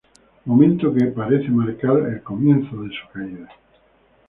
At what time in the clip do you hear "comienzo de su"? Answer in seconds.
2.23-3.07